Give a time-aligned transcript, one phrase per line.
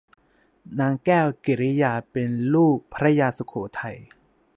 [0.79, 3.97] นางแก้วกิริยาเป็นลูกพระยาสุโขทัย